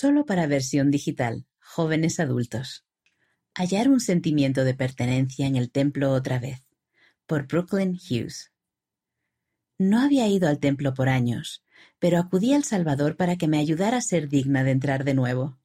Solo 0.00 0.24
para 0.24 0.46
versión 0.46 0.90
digital, 0.90 1.44
jóvenes 1.58 2.20
adultos. 2.20 2.86
Hallar 3.54 3.90
un 3.90 4.00
sentimiento 4.00 4.64
de 4.64 4.72
pertenencia 4.72 5.46
en 5.46 5.56
el 5.56 5.70
templo 5.70 6.12
otra 6.12 6.38
vez. 6.38 6.64
Por 7.26 7.46
Brooklyn 7.46 7.96
Hughes. 7.96 8.50
No 9.76 10.00
había 10.00 10.26
ido 10.26 10.48
al 10.48 10.58
templo 10.58 10.94
por 10.94 11.10
años, 11.10 11.62
pero 11.98 12.16
acudí 12.16 12.54
al 12.54 12.64
Salvador 12.64 13.18
para 13.18 13.36
que 13.36 13.46
me 13.46 13.58
ayudara 13.58 13.98
a 13.98 14.00
ser 14.00 14.30
digna 14.30 14.64
de 14.64 14.70
entrar 14.70 15.04
de 15.04 15.12
nuevo. 15.12 15.58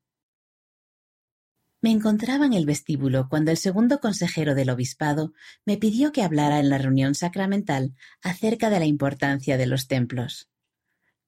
Me 1.80 1.92
encontraba 1.92 2.46
en 2.46 2.52
el 2.52 2.66
vestíbulo 2.66 3.30
cuando 3.30 3.52
el 3.52 3.58
segundo 3.58 4.02
consejero 4.02 4.54
del 4.54 4.70
obispado 4.70 5.32
me 5.64 5.78
pidió 5.78 6.12
que 6.12 6.24
hablara 6.24 6.60
en 6.60 6.70
la 6.70 6.78
reunión 6.78 7.16
sacramental 7.16 7.96
acerca 8.22 8.70
de 8.70 8.80
la 8.80 8.86
importancia 8.86 9.56
de 9.56 9.68
los 9.68 9.88
templos. 9.88 10.50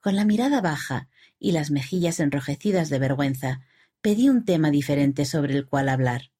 Con 0.02 0.18
la 0.18 0.26
mirada 0.26 0.60
baja 0.60 1.08
y 1.40 1.52
las 1.52 1.72
mejillas 1.72 2.20
enrojecidas 2.20 2.90
de 2.90 3.00
vergüenza, 3.00 3.62
pedí 4.02 4.30
un 4.30 4.45
tema 4.45 4.72
diferente 4.72 5.26
sobre 5.26 5.55
el 5.55 5.66
cual 5.66 5.90
hablar. 5.90 6.32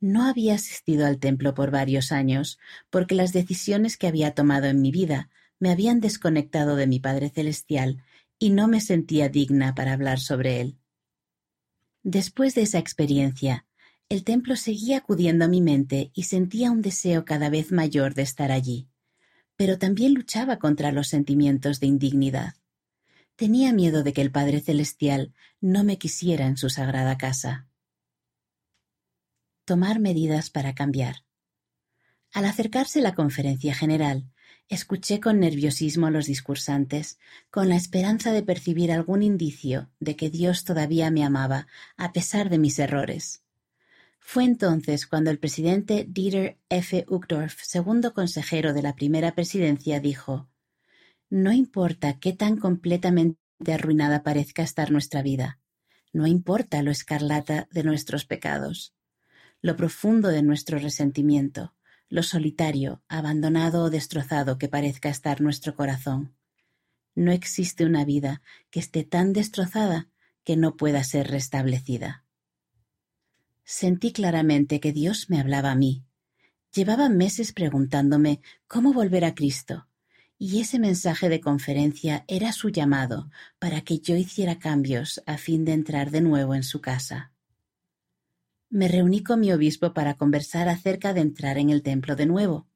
No 0.00 0.26
había 0.26 0.54
asistido 0.54 1.06
al 1.06 1.18
templo 1.18 1.54
por 1.54 1.70
varios 1.70 2.12
años, 2.12 2.58
porque 2.90 3.14
las 3.14 3.32
decisiones 3.32 3.96
que 3.96 4.06
había 4.06 4.32
tomado 4.32 4.66
en 4.66 4.80
mi 4.80 4.90
vida 4.90 5.30
me 5.58 5.70
habían 5.70 6.00
desconectado 6.00 6.76
de 6.76 6.86
mi 6.86 7.00
Padre 7.00 7.30
Celestial 7.30 8.02
y 8.38 8.50
no 8.50 8.68
me 8.68 8.80
sentía 8.80 9.28
digna 9.28 9.74
para 9.74 9.92
hablar 9.92 10.20
sobre 10.20 10.60
él. 10.60 10.78
Después 12.02 12.54
de 12.54 12.62
esa 12.62 12.78
experiencia, 12.78 13.66
el 14.08 14.22
templo 14.22 14.54
seguía 14.56 14.98
acudiendo 14.98 15.46
a 15.46 15.48
mi 15.48 15.60
mente 15.60 16.12
y 16.14 16.24
sentía 16.24 16.70
un 16.70 16.82
deseo 16.82 17.24
cada 17.24 17.48
vez 17.48 17.72
mayor 17.72 18.14
de 18.14 18.22
estar 18.22 18.52
allí, 18.52 18.88
pero 19.56 19.78
también 19.78 20.14
luchaba 20.14 20.58
contra 20.58 20.92
los 20.92 21.08
sentimientos 21.08 21.80
de 21.80 21.88
indignidad. 21.88 22.54
Tenía 23.36 23.72
miedo 23.72 24.02
de 24.02 24.12
que 24.12 24.22
el 24.22 24.32
Padre 24.32 24.60
Celestial 24.60 25.32
no 25.60 25.84
me 25.84 25.98
quisiera 25.98 26.46
en 26.46 26.56
su 26.56 26.70
sagrada 26.70 27.16
casa. 27.16 27.68
Tomar 29.64 30.00
medidas 30.00 30.50
para 30.50 30.74
cambiar. 30.74 31.24
Al 32.32 32.44
acercarse 32.46 33.00
la 33.00 33.14
conferencia 33.14 33.74
general, 33.74 34.30
Escuché 34.68 35.20
con 35.20 35.38
nerviosismo 35.38 36.08
a 36.08 36.10
los 36.10 36.26
discursantes, 36.26 37.18
con 37.50 37.68
la 37.68 37.76
esperanza 37.76 38.32
de 38.32 38.42
percibir 38.42 38.90
algún 38.90 39.22
indicio 39.22 39.90
de 40.00 40.16
que 40.16 40.28
Dios 40.28 40.64
todavía 40.64 41.10
me 41.12 41.24
amaba, 41.24 41.68
a 41.96 42.12
pesar 42.12 42.50
de 42.50 42.58
mis 42.58 42.78
errores. 42.80 43.44
Fue 44.18 44.42
entonces 44.42 45.06
cuando 45.06 45.30
el 45.30 45.38
presidente 45.38 46.04
Dieter 46.08 46.58
F. 46.68 47.04
Uchtdorf, 47.08 47.62
segundo 47.62 48.12
consejero 48.12 48.74
de 48.74 48.82
la 48.82 48.96
primera 48.96 49.36
presidencia, 49.36 50.00
dijo 50.00 50.48
No 51.30 51.52
importa 51.52 52.18
qué 52.20 52.32
tan 52.32 52.56
completamente 52.56 53.38
arruinada 53.72 54.22
parezca 54.22 54.62
estar 54.62 54.92
nuestra 54.92 55.22
vida, 55.22 55.58
no 56.12 56.26
importa 56.26 56.82
lo 56.82 56.90
escarlata 56.90 57.68
de 57.72 57.82
nuestros 57.82 58.26
pecados, 58.26 58.94
lo 59.60 59.76
profundo 59.76 60.28
de 60.28 60.42
nuestro 60.42 60.78
resentimiento, 60.78 61.74
lo 62.08 62.22
solitario, 62.22 63.02
abandonado 63.08 63.84
o 63.84 63.90
destrozado 63.90 64.58
que 64.58 64.68
parezca 64.68 65.08
estar 65.08 65.40
nuestro 65.40 65.74
corazón. 65.74 66.36
No 67.16 67.32
existe 67.32 67.84
una 67.84 68.04
vida 68.04 68.42
que 68.70 68.78
esté 68.78 69.02
tan 69.02 69.32
destrozada 69.32 70.08
que 70.44 70.56
no 70.56 70.76
pueda 70.76 71.02
ser 71.02 71.28
restablecida. 71.28 72.24
Sentí 73.64 74.12
claramente 74.12 74.78
que 74.78 74.92
Dios 74.92 75.28
me 75.28 75.40
hablaba 75.40 75.72
a 75.72 75.74
mí. 75.74 76.04
Llevaba 76.72 77.08
meses 77.08 77.52
preguntándome 77.52 78.40
cómo 78.68 78.92
volver 78.92 79.24
a 79.24 79.34
Cristo, 79.34 79.88
y 80.38 80.60
ese 80.60 80.78
mensaje 80.78 81.28
de 81.28 81.40
conferencia 81.40 82.24
era 82.28 82.52
su 82.52 82.68
llamado 82.68 83.30
para 83.58 83.80
que 83.80 83.98
yo 83.98 84.16
hiciera 84.16 84.58
cambios 84.58 85.22
a 85.26 85.38
fin 85.38 85.64
de 85.64 85.72
entrar 85.72 86.10
de 86.10 86.20
nuevo 86.20 86.54
en 86.54 86.62
su 86.62 86.80
casa 86.80 87.32
me 88.68 88.88
reuní 88.88 89.22
con 89.22 89.40
mi 89.40 89.52
obispo 89.52 89.94
para 89.94 90.14
conversar 90.14 90.68
acerca 90.68 91.14
de 91.14 91.20
entrar 91.20 91.58
en 91.58 91.70
el 91.70 91.82
templo 91.82 92.16
de 92.16 92.26
nuevo. 92.26 92.66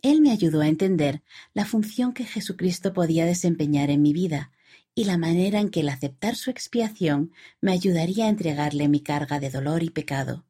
Él 0.00 0.20
me 0.20 0.30
ayudó 0.30 0.60
a 0.62 0.68
entender 0.68 1.22
la 1.54 1.64
función 1.64 2.12
que 2.12 2.24
Jesucristo 2.24 2.92
podía 2.92 3.24
desempeñar 3.24 3.90
en 3.90 4.02
mi 4.02 4.12
vida 4.12 4.52
y 4.94 5.04
la 5.04 5.18
manera 5.18 5.60
en 5.60 5.70
que 5.70 5.80
el 5.80 5.88
aceptar 5.88 6.36
su 6.36 6.50
expiación 6.50 7.32
me 7.60 7.72
ayudaría 7.72 8.26
a 8.26 8.28
entregarle 8.28 8.88
mi 8.88 9.00
carga 9.00 9.38
de 9.38 9.50
dolor 9.50 9.82
y 9.82 9.90
pecado. 9.90 10.44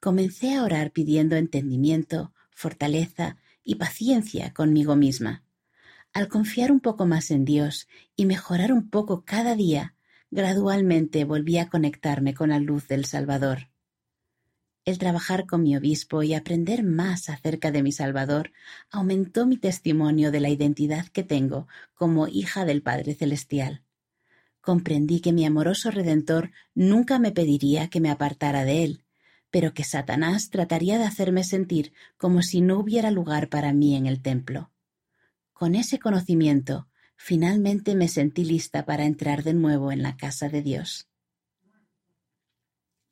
Comencé 0.00 0.54
a 0.54 0.62
orar 0.62 0.90
pidiendo 0.90 1.36
entendimiento, 1.36 2.32
fortaleza 2.50 3.38
y 3.66 3.74
paciencia 3.74 4.54
conmigo 4.54 4.96
misma. 4.96 5.42
Al 6.14 6.28
confiar 6.28 6.72
un 6.72 6.80
poco 6.80 7.04
más 7.04 7.30
en 7.30 7.44
Dios 7.44 7.88
y 8.14 8.24
mejorar 8.24 8.72
un 8.72 8.88
poco 8.88 9.24
cada 9.26 9.54
día, 9.54 9.94
gradualmente 10.30 11.24
volví 11.24 11.58
a 11.58 11.68
conectarme 11.68 12.32
con 12.32 12.48
la 12.48 12.58
luz 12.58 12.88
del 12.88 13.04
Salvador. 13.04 13.68
El 14.86 14.98
trabajar 14.98 15.46
con 15.46 15.64
mi 15.64 15.76
obispo 15.76 16.22
y 16.22 16.32
aprender 16.32 16.84
más 16.84 17.28
acerca 17.28 17.72
de 17.72 17.82
mi 17.82 17.90
Salvador 17.90 18.52
aumentó 18.88 19.44
mi 19.44 19.56
testimonio 19.56 20.30
de 20.30 20.40
la 20.40 20.48
identidad 20.48 21.08
que 21.08 21.24
tengo 21.24 21.66
como 21.92 22.28
hija 22.28 22.64
del 22.64 22.82
Padre 22.82 23.14
Celestial. 23.14 23.82
Comprendí 24.60 25.20
que 25.20 25.32
mi 25.32 25.44
amoroso 25.44 25.90
Redentor 25.90 26.52
nunca 26.74 27.18
me 27.18 27.32
pediría 27.32 27.88
que 27.88 28.00
me 28.00 28.10
apartara 28.10 28.64
de 28.64 28.84
él, 28.84 29.05
pero 29.50 29.74
que 29.74 29.84
Satanás 29.84 30.50
trataría 30.50 30.98
de 30.98 31.04
hacerme 31.04 31.44
sentir 31.44 31.92
como 32.16 32.42
si 32.42 32.60
no 32.60 32.78
hubiera 32.78 33.10
lugar 33.10 33.48
para 33.48 33.72
mí 33.72 33.96
en 33.96 34.06
el 34.06 34.20
templo. 34.20 34.70
Con 35.52 35.74
ese 35.74 35.98
conocimiento, 35.98 36.88
finalmente 37.16 37.94
me 37.94 38.08
sentí 38.08 38.44
lista 38.44 38.84
para 38.84 39.04
entrar 39.04 39.42
de 39.42 39.54
nuevo 39.54 39.92
en 39.92 40.02
la 40.02 40.16
casa 40.16 40.48
de 40.48 40.62
Dios. 40.62 41.08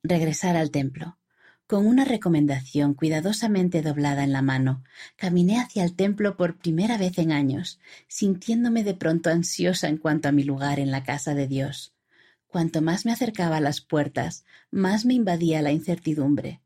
Regresar 0.02 0.56
al 0.56 0.70
templo. 0.70 1.18
Con 1.66 1.86
una 1.86 2.04
recomendación 2.04 2.92
cuidadosamente 2.92 3.80
doblada 3.80 4.22
en 4.22 4.32
la 4.32 4.42
mano, 4.42 4.84
caminé 5.16 5.58
hacia 5.58 5.82
el 5.82 5.96
templo 5.96 6.36
por 6.36 6.58
primera 6.58 6.98
vez 6.98 7.16
en 7.16 7.32
años, 7.32 7.80
sintiéndome 8.06 8.84
de 8.84 8.92
pronto 8.92 9.30
ansiosa 9.30 9.88
en 9.88 9.96
cuanto 9.96 10.28
a 10.28 10.32
mi 10.32 10.42
lugar 10.44 10.78
en 10.78 10.90
la 10.90 11.04
casa 11.04 11.34
de 11.34 11.48
Dios. 11.48 11.93
Cuanto 12.54 12.82
más 12.82 13.04
me 13.04 13.10
acercaba 13.10 13.56
a 13.56 13.60
las 13.60 13.80
puertas, 13.80 14.44
más 14.70 15.04
me 15.04 15.14
invadía 15.14 15.60
la 15.60 15.72
incertidumbre. 15.72 16.60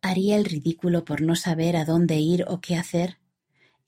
¿Haría 0.00 0.34
el 0.34 0.44
ridículo 0.44 1.04
por 1.04 1.20
no 1.22 1.36
saber 1.36 1.76
a 1.76 1.84
dónde 1.84 2.16
ir 2.16 2.44
o 2.48 2.60
qué 2.60 2.74
hacer? 2.74 3.18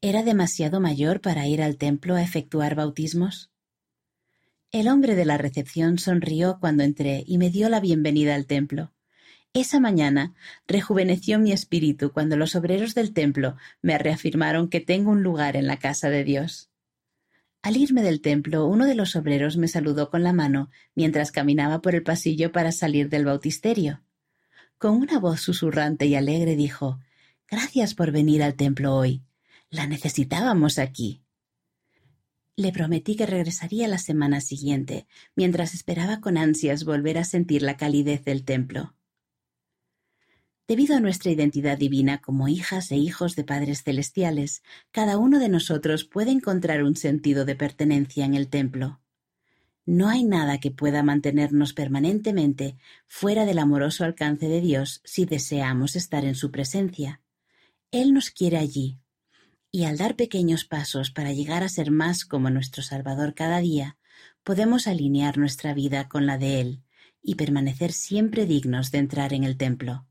¿Era 0.01 0.23
demasiado 0.23 0.79
mayor 0.79 1.21
para 1.21 1.49
ir 1.49 1.63
al 1.63 1.79
templo 1.79 2.15
a 2.15 2.23
efectuar 2.23 2.77
bautismos? 2.77 3.51
El 4.71 4.87
hombre 4.87 5.17
de 5.17 5.25
la 5.25 5.37
recepción 5.37 5.99
sonrió 5.99 6.59
cuando 6.61 6.85
entré 6.85 7.25
y 7.27 7.39
me 7.39 7.51
dio 7.51 7.69
la 7.69 7.81
bienvenida 7.81 8.37
al 8.37 8.47
templo. 8.47 8.93
Esa 9.53 9.81
mañana 9.81 10.33
rejuveneció 10.69 11.41
mi 11.41 11.51
espíritu 11.51 12.13
cuando 12.13 12.37
los 12.37 12.55
obreros 12.55 12.95
del 12.95 13.13
templo 13.13 13.57
me 13.83 13.99
reafirmaron 13.99 14.69
que 14.69 14.79
tengo 14.79 15.11
un 15.11 15.25
lugar 15.25 15.57
en 15.57 15.67
la 15.67 15.81
casa 15.81 16.09
de 16.09 16.23
Dios. 16.23 16.71
Al 17.65 17.79
irme 17.79 18.03
del 18.03 18.21
templo, 18.21 18.67
uno 18.67 18.85
de 18.85 18.95
los 18.95 19.17
obreros 19.17 19.57
me 19.57 19.69
saludó 19.69 20.11
con 20.11 20.23
la 20.23 20.35
mano 20.35 20.69
mientras 20.95 21.33
caminaba 21.33 21.81
por 21.81 21.95
el 21.95 22.03
pasillo 22.03 22.53
para 22.53 22.73
salir 22.73 23.09
del 23.09 23.25
bautisterio. 23.25 24.03
Con 24.77 24.97
una 24.97 25.19
voz 25.19 25.41
susurrante 25.41 26.05
y 26.05 26.15
alegre 26.15 26.57
dijo 26.57 27.01
Gracias 27.51 27.95
por 27.95 28.13
venir 28.13 28.43
al 28.43 28.55
templo 28.55 28.95
hoy. 28.95 29.23
La 29.71 29.87
necesitábamos 29.87 30.79
aquí. 30.79 31.23
Le 32.55 32.71
prometí 32.71 33.17
que 33.17 33.25
regresaría 33.25 33.89
la 33.89 33.97
semana 33.97 34.43
siguiente, 34.43 35.07
mientras 35.35 35.73
esperaba 35.73 36.21
con 36.21 36.37
ansias 36.37 36.85
volver 36.85 37.17
a 37.17 37.25
sentir 37.25 37.63
la 37.63 37.79
calidez 37.79 38.27
del 38.27 38.45
templo. 38.45 38.95
Debido 40.67 40.97
a 40.97 41.01
nuestra 41.01 41.31
identidad 41.31 41.77
divina 41.77 42.23
como 42.23 42.49
hijas 42.49 42.91
e 42.91 42.97
hijos 42.97 43.37
de 43.37 43.45
padres 43.45 43.83
celestiales, 43.83 44.63
cada 44.93 45.19
uno 45.19 45.39
de 45.39 45.51
nosotros 45.51 46.05
puede 46.05 46.31
encontrar 46.31 46.83
un 46.83 46.97
sentido 46.97 47.45
de 47.45 47.55
pertenencia 47.55 48.25
en 48.25 48.35
el 48.35 48.49
templo. 48.49 49.01
No 49.85 50.09
hay 50.09 50.25
nada 50.25 50.59
que 50.59 50.71
pueda 50.71 51.03
mantenernos 51.03 51.75
permanentemente 51.75 52.79
fuera 53.07 53.45
del 53.45 53.59
amoroso 53.59 54.05
alcance 54.05 54.49
de 54.49 54.63
Dios 54.63 55.03
si 55.05 55.27
deseamos 55.27 55.97
estar 55.97 56.25
en 56.25 56.35
su 56.35 56.51
presencia. 56.51 57.21
Él 57.91 58.15
nos 58.15 58.31
quiere 58.31 58.57
allí, 58.57 58.99
y 59.71 59.85
al 59.85 59.99
dar 59.99 60.17
pequeños 60.17 60.65
pasos 60.65 61.11
para 61.11 61.33
llegar 61.33 61.63
a 61.63 61.69
ser 61.69 61.91
más 61.91 62.25
como 62.25 62.49
nuestro 62.49 62.83
Salvador 62.83 63.35
cada 63.35 63.59
día, 63.59 63.99
podemos 64.43 64.87
alinear 64.87 65.37
nuestra 65.37 65.75
vida 65.75 66.09
con 66.09 66.25
la 66.25 66.39
de 66.39 66.61
Él 66.61 66.83
y 67.23 67.35
permanecer 67.35 67.93
siempre 67.93 68.47
dignos 68.47 68.91
de 68.91 68.99
entrar 68.99 69.35
en 69.35 69.45
el 69.45 69.59
templo. 69.59 70.07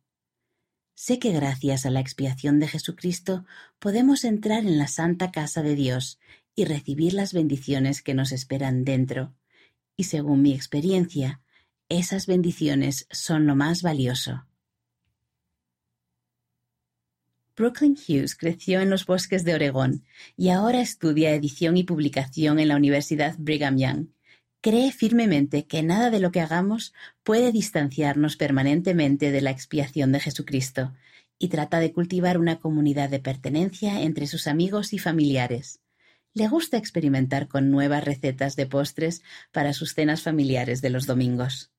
Sé 0.95 1.19
que 1.19 1.31
gracias 1.31 1.86
a 1.86 1.90
la 1.90 2.00
expiación 2.00 2.60
de 2.60 2.68
Jesucristo 2.68 3.45
podemos 3.80 4.24
entrar 4.24 4.60
en 4.60 4.78
la 4.78 4.88
santa 4.88 5.31
casa 5.31 5.63
de 5.63 5.75
Dios 5.75 6.19
y 6.56 6.66
recibir 6.66 7.13
las 7.13 7.34
bendiciones 7.34 8.01
que 8.01 8.13
nos 8.13 8.31
esperan 8.31 8.84
dentro, 8.86 9.34
y 9.98 10.04
según 10.04 10.42
mi 10.42 10.54
experiencia, 10.54 11.42
esas 11.90 12.28
bendiciones 12.28 13.07
son 13.12 13.48
lo 13.48 13.56
más 13.56 13.81
valioso. 13.81 14.45
Brooklyn 17.56 17.96
Hughes 17.96 18.36
creció 18.36 18.81
en 18.81 18.89
los 18.89 19.06
bosques 19.06 19.44
de 19.44 19.54
Oregón 19.54 20.04
y 20.36 20.50
ahora 20.50 20.81
estudia 20.81 21.36
edición 21.36 21.78
y 21.78 21.84
publicación 21.84 22.60
en 22.60 22.68
la 22.68 22.75
Universidad 22.75 23.36
Brigham 23.38 23.78
Young. 23.78 24.07
Cree 24.63 24.94
firmemente 24.94 25.68
que 25.68 25.83
nada 25.83 26.10
de 26.10 26.21
lo 26.21 26.31
que 26.31 26.39
hagamos 26.39 26.94
puede 27.24 27.51
distanciarnos 27.51 28.38
permanentemente 28.38 29.30
de 29.30 29.42
la 29.42 29.51
expiación 29.51 30.13
de 30.13 30.21
Jesucristo 30.21 30.94
y 31.38 31.50
trata 31.50 31.81
de 31.81 31.92
cultivar 31.92 32.38
una 32.38 32.62
comunidad 32.62 33.10
de 33.10 33.19
pertenencia 33.19 34.00
entre 34.04 34.25
sus 34.25 34.48
amigos 34.48 34.94
y 34.94 35.00
familiares. 35.00 35.81
Le 36.33 36.48
gusta 36.48 36.77
experimentar 36.77 37.50
con 37.50 37.71
nuevas 37.71 38.06
recetas 38.06 38.56
de 38.56 38.65
postres 38.65 39.21
para 39.51 39.74
sus 39.74 39.95
cenas 39.95 40.21
familiares 40.21 40.81
de 40.81 40.92
los 40.92 41.07
domingos. 41.07 41.73